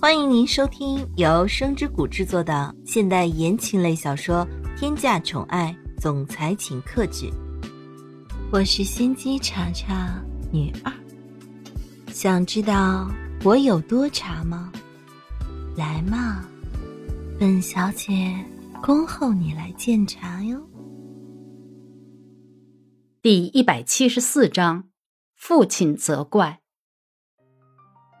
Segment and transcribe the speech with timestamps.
[0.00, 4.46] 欢迎您收听由声之谷制作的现代言情类小说
[4.78, 7.26] 《天价宠爱总裁请克制》，
[8.52, 10.22] 我是心机茶茶
[10.52, 10.92] 女二。
[12.12, 13.10] 想知道
[13.42, 14.72] 我有多茶吗？
[15.76, 16.48] 来嘛，
[17.36, 18.32] 本小姐
[18.80, 20.64] 恭候你来鉴茶哟。
[23.20, 24.84] 第一百七十四章，
[25.34, 26.60] 父亲责怪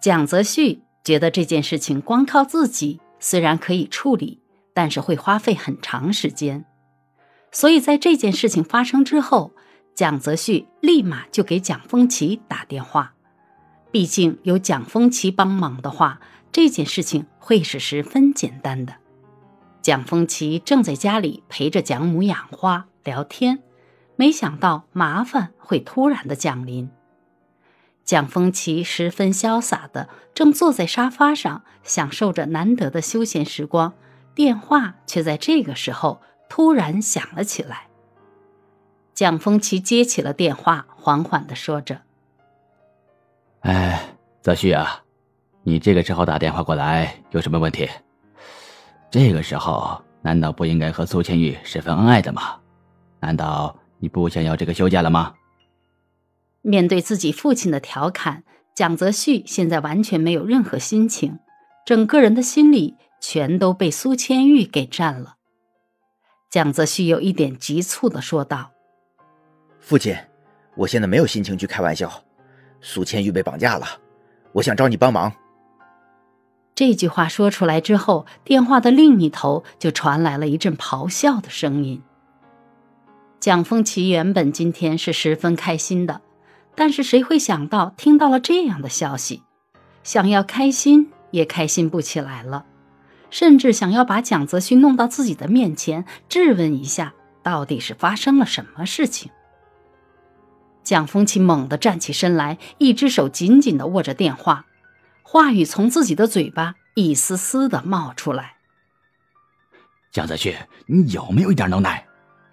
[0.00, 0.85] 蒋泽旭。
[1.06, 4.40] 觉得这件事情光靠自己虽然可以处理，
[4.74, 6.64] 但是会花费很长时间。
[7.52, 9.52] 所以在这件事情发生之后，
[9.94, 13.14] 蒋泽旭立马就给蒋风奇打电话。
[13.92, 16.18] 毕竟有蒋风奇帮忙的话，
[16.50, 18.96] 这件事情会是十分简单的。
[19.82, 23.60] 蒋风奇正在家里陪着蒋母养花聊天，
[24.16, 26.90] 没想到麻烦会突然的降临。
[28.06, 33.92] 蒋风奇十分潇洒的正坐在沙发上享受着难得的休闲时光，
[34.32, 37.88] 电话却在这个时候突然响了起来。
[39.12, 42.02] 蒋风奇接起了电话，缓缓的说着
[43.62, 44.00] ：“哎，
[44.40, 45.02] 泽旭啊，
[45.64, 47.90] 你这个时候打电话过来有什么问题？
[49.10, 52.54] 这个时候难道不应该和苏千玉十分恩爱的吗？
[53.18, 55.34] 难道你不想要这个休假了吗？”
[56.66, 58.42] 面对自己父亲的调侃，
[58.74, 61.38] 蒋泽旭现在完全没有任何心情，
[61.86, 65.36] 整个人的心里全都被苏千玉给占了。
[66.50, 68.72] 蒋泽旭有一点急促的说道
[69.78, 70.16] ：“父亲，
[70.74, 72.12] 我现在没有心情去开玩笑。
[72.80, 73.86] 苏千玉被绑架了，
[74.50, 75.32] 我想找你帮忙。”
[76.74, 82.02] 这句话说出来之后，电话的另一头就传来了一阵咆哮的声音。
[83.38, 86.22] 蒋风奇原本今天是十分开心的。
[86.76, 89.42] 但是谁会想到，听到了这样的消息，
[90.04, 92.66] 想要开心也开心不起来了，
[93.30, 99.32] 甚至想要把蒋泽旭弄到自己的面前，质问一下到底是发生了什么事情。
[100.84, 104.66] 蒋风琴猛地站起身来，一只手紧紧地握着电话，
[105.22, 108.56] 话语从自己的嘴巴一丝丝地冒出来
[110.12, 110.54] ：“蒋泽旭，
[110.86, 112.06] 你有没有一点能耐？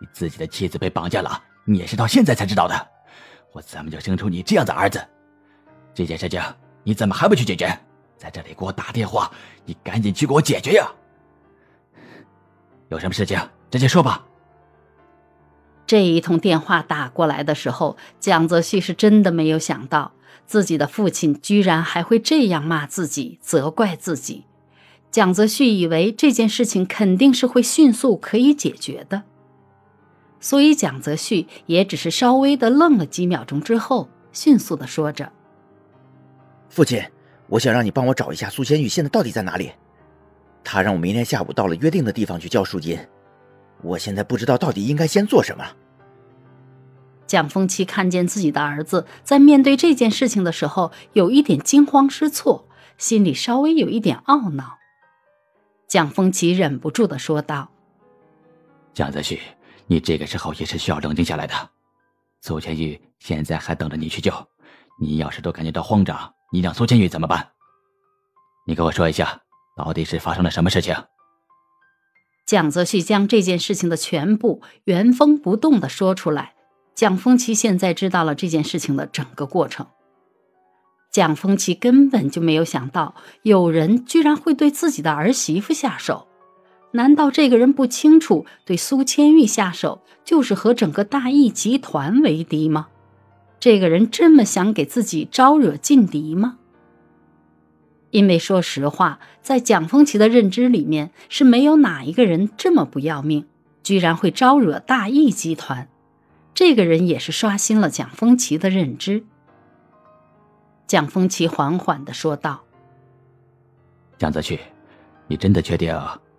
[0.00, 2.88] 你自己的妻子被绑架了，你也是到现在才知道的。”
[3.56, 5.02] 我怎么就生出你这样的儿子？
[5.94, 6.38] 这件事情
[6.84, 7.66] 你怎么还不去解决？
[8.18, 9.32] 在这里给我打电话，
[9.64, 10.86] 你赶紧去给我解决呀！
[12.90, 13.40] 有什么事情
[13.70, 14.26] 直接说吧。
[15.86, 20.12] 这一通电话打过来的时候，蒋泽旭是真的没有想到，
[20.44, 24.44] 自己的父亲居然还会这样骂自己、责怪自己。
[25.10, 29.22] 蒋泽旭以为这件事情肯定是会迅速可以解决的。
[30.38, 35.32] 所以，蒋泽旭也只是稍微的愣了几秒钟之后，迅速的说着
[36.68, 37.02] ：“父亲，
[37.48, 39.72] 我想让你帮我找一下苏千玉现在到底在哪里。
[40.62, 42.98] 他让我明天下午到了约定的地方去交赎金。
[43.82, 45.64] 我现在不知道到底应该先做什么。”
[47.26, 54.78] 蒋风奇看见自己的儿子在面对这件事情的时候，有一点惊慌失措，心里稍微有一点懊恼。
[55.88, 57.70] 蒋风奇忍不住的说道
[58.94, 59.40] ：“蒋泽旭。”
[59.86, 61.54] 你这个时候也是需要冷静下来的，
[62.40, 64.32] 苏千玉现在还等着你去救，
[65.00, 67.52] 你要是都感觉到慌张，你让苏千玉怎么办？
[68.66, 69.40] 你跟我说一下，
[69.76, 70.94] 到底是发生了什么事情？
[72.46, 76.54] 蒋泽旭将这件事情的全部原封不动的说出来。
[76.94, 79.86] 蒋风奇现在知道了这件事情的整个过程。
[81.12, 86.26] 蒋风奇根本就没有想到，有人居然会对自己的儿媳妇下手。
[86.96, 92.88] 难道这个人不清楚，对苏千玉下手就是和整个大义集团为敌吗？
[93.60, 96.58] 这个人这么想给自己招惹劲敌吗？
[98.10, 103.46] 因为说实话，在蒋风奇的认知里面，是没有哪一个人这么不要命，
[103.82, 105.88] 居然会招惹大义集团。
[106.54, 109.24] 这个人也是刷新了蒋风奇的认知。
[110.86, 112.62] 蒋风奇缓缓的说道
[114.16, 114.58] ：“蒋泽旭，
[115.26, 115.94] 你真的确定？”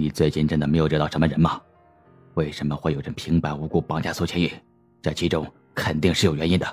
[0.00, 1.60] 你最近真的没有惹到什么人吗？
[2.32, 4.50] 为什么会有人平白无故绑架苏千玉？
[5.02, 6.66] 这其中肯定是有原因的，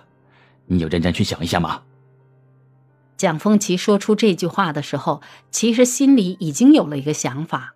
[0.66, 1.84] 你有认真去想一下吗？
[3.18, 5.22] 蒋风奇说出这句话的时候，
[5.52, 7.74] 其实心里已经有了一个想法，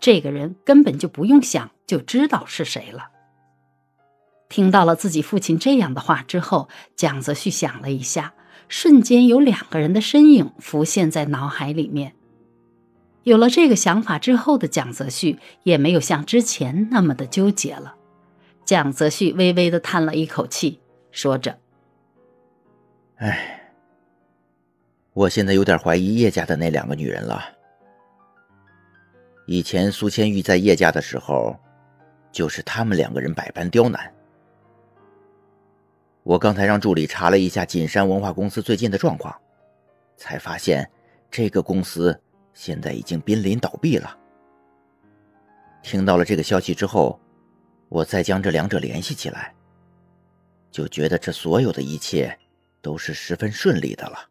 [0.00, 3.10] 这个人根本就不用想就知道是谁了。
[4.48, 8.32] 听到了自己父亲这样的话之后，蒋泽旭想了一下，
[8.70, 12.14] 瞬间有两个人的身影浮现在脑海里面。
[13.24, 17.96] 有了这个想法之后的蒋泽旭也没有像之前那么的纠结了。
[18.64, 20.80] 蒋泽旭微微的叹了一口气，
[21.10, 21.58] 说着
[23.16, 23.72] ：“哎，
[25.12, 27.42] 我现在有点怀疑叶家的那两个女人了。
[29.46, 31.56] 以前苏千玉在叶家的时候，
[32.30, 34.12] 就是他们两个人百般刁难。
[36.22, 39.34] 我刚才让助理查了一下锦山文化公司最近的状况，
[40.16, 40.90] 才发现
[41.30, 42.18] 这个公司
[42.54, 44.16] 现在已经濒临倒闭了。
[45.82, 47.20] 听到了这个消息之后，
[47.90, 49.54] 我再将这两者联系起来，
[50.70, 52.38] 就觉得这所有的一切
[52.80, 54.30] 都是十分顺利的了。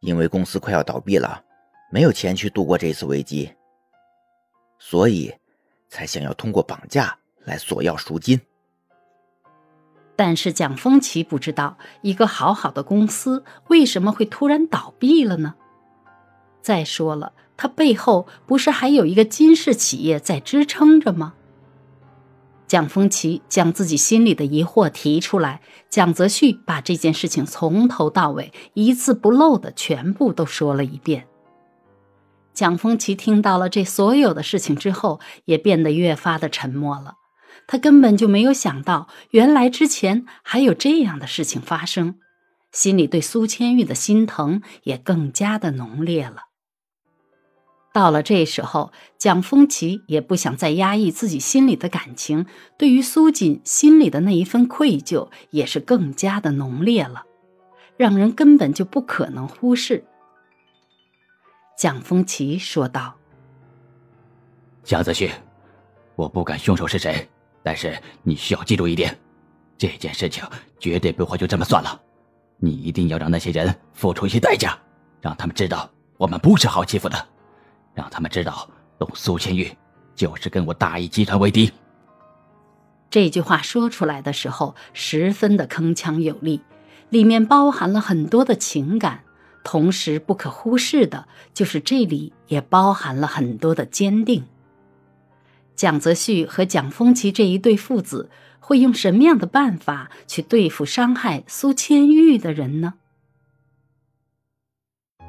[0.00, 1.44] 因为公司快要倒闭了，
[1.92, 3.54] 没有钱去度过这次危机，
[4.78, 5.32] 所以
[5.88, 8.40] 才想要通过绑架来索要赎金。
[10.16, 15.54] 但是蒋风奇不知道，一个好好的公司为什么会突然倒闭了呢？
[16.62, 21.34] 再说了，他背后不是还有一个金氏企业在支撑着吗？
[22.66, 31.26] 蒋风奇将自己心里的疑惑提出来，蒋泽旭把这件事情从头到尾一字不漏的全部都说了一遍。
[32.54, 37.14] 蒋风奇听到了这所有的事情之后，也变得越发的沉默了。
[37.66, 42.16] 他根本就没有想到，原来之前还有这样的事情发生，
[42.70, 46.49] 心里对苏千玉的心疼也更加的浓烈了。
[47.92, 52.46] 到了这时候，蒋风奇也不想再压抑自己心里的感情，
[52.78, 57.24] 对于苏锦心里的那一份愧疚也是更加的浓烈了，
[57.96, 60.04] 让人根本就不可能忽视。
[61.76, 63.16] 蒋风奇说道
[64.84, 65.30] ：“蒋泽旭，
[66.14, 67.28] 我不管凶手是谁。”
[67.62, 69.14] 但是你需要记住一点，
[69.76, 70.42] 这件事情
[70.78, 72.00] 绝对不会就这么算了，
[72.56, 74.78] 你一定要让那些人付出一些代价，
[75.20, 77.28] 让他们知道我们不是好欺负的，
[77.94, 79.70] 让他们知道动苏千玉
[80.14, 81.70] 就是跟我大义集团为敌。
[83.10, 86.60] 这句话说出来的时候，十分的铿锵有力，
[87.08, 89.24] 里面包含了很多的情感，
[89.64, 94.44] 同时不可忽视的就是这里也包含了很多的坚定。
[95.74, 102.94] 蒋泽旭和蒋风奇这一对父子会用什么样的办法去对付伤害苏千玉的人呢？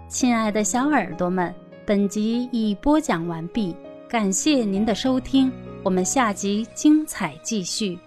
[0.08, 3.76] 亲爱的小耳朵们，本集已播讲完毕，
[4.08, 5.52] 感谢您的收听，
[5.84, 7.98] 我们下集精彩继续。